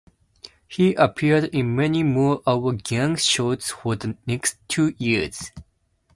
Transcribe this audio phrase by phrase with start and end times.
[0.67, 5.51] He appeared in many more Our Gang shorts for the next two years.